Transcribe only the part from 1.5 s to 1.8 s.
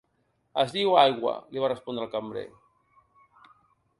li va